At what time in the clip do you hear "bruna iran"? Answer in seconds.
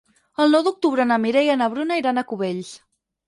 1.73-2.21